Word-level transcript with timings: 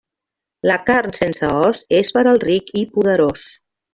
La 0.69 0.77
carn 0.87 1.13
sense 1.19 1.51
os, 1.67 1.83
és 1.99 2.11
per 2.17 2.25
al 2.33 2.41
ric 2.47 2.75
i 2.83 2.85
poderós. 2.97 3.49